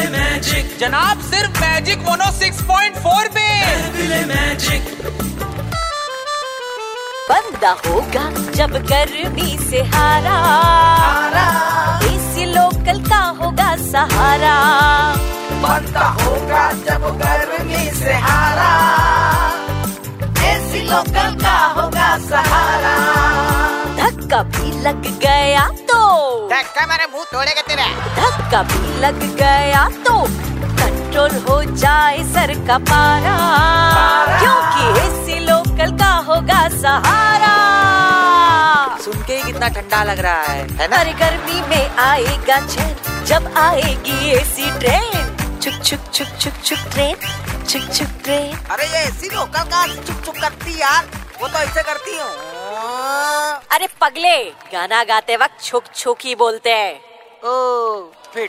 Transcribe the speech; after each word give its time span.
Magic 0.00 0.76
जनाब 0.80 1.20
सिर्फ़ 1.20 1.60
magic 1.60 1.98
mono 1.98 2.24
6.4 2.24 3.28
पे। 3.28 3.46
मैजिक 4.24 4.82
बंदा 7.30 7.70
होगा 7.70 8.24
जब 8.52 8.72
गर्मी 8.86 9.58
से 9.70 9.82
हारा। 9.82 10.36
एसी 12.04 12.44
लोकल 12.44 13.00
का 13.00 13.22
होगा 13.40 13.76
सहारा। 13.76 14.56
बनता 15.62 16.00
होगा 16.00 16.72
जब 16.72 17.08
गर्मी 17.22 17.90
से 17.90 18.12
हारा। 18.12 18.70
एसी 20.44 20.82
लोकल 20.82 21.34
का 21.42 21.56
होगा 21.76 22.18
सहारा। 22.18 23.35
धक्का 24.36 24.58
भी 24.58 24.70
लग 24.82 25.02
गया 25.20 25.68
तो। 25.68 25.98
धक्का 26.48 26.86
मेरे 26.86 27.06
मुँह 27.12 27.24
तोड़ेगा 27.24 27.62
तेरा। 27.62 27.84
धक्का 28.16 28.62
भी 28.62 29.00
लग 29.00 29.20
गया 29.36 29.88
तो। 29.88 30.24
कंट्रोल 30.76 31.30
हो 31.30 31.62
जाए 31.64 32.18
सर 32.18 32.52
का 32.66 32.78
पारा। 32.78 33.36
क्योंकि 34.38 35.00
एसी 35.00 35.38
लोकल 35.38 35.96
का 35.96 36.12
होगा 36.28 36.68
सहारा। 36.68 37.54
सुन 39.04 39.22
के 39.22 39.36
ही 39.36 39.42
कितना 39.42 39.68
ठंडा 39.68 40.04
लग 40.04 40.20
रहा 40.20 40.42
है 40.42 40.68
है 40.68 40.88
ना? 40.88 40.96
हर 40.96 41.12
गर्मी 41.12 41.60
में 41.60 41.96
आएगा 41.96 42.60
चैन। 42.66 43.24
जब 43.24 43.54
आएगी 43.58 44.30
एसी 44.30 44.70
ट्रेन। 44.78 45.36
छुक 45.62 45.82
छुक 45.84 46.12
छुक 46.14 46.28
छुक 46.40 46.62
छुक 46.64 46.92
ट्रेन। 46.92 47.16
छुक 47.68 47.94
छुक 47.94 48.22
ट्रेन। 48.24 48.56
अरे 48.70 48.86
ये 48.86 48.98
एसी 48.98 49.34
लोकल 49.34 49.62
का 49.62 49.86
चुप 49.86 50.22
चुप 50.24 50.34
करती 50.40 50.80
यार? 50.80 51.04
वो 51.42 51.48
तो 51.48 51.58
ऐसे 51.58 51.82
करती 51.82 52.18
हूँ। 52.18 52.30
अरे 53.76 53.86
पगले 54.00 54.36
गाना 54.72 55.02
गाते 55.04 55.36
वक्त 55.36 55.60
छुक 55.62 55.84
छुक 55.94 56.18
ही 56.24 56.34
बोलते 56.34 56.70
हैं। 56.72 56.94
ओ 57.44 57.52
फिर 58.34 58.48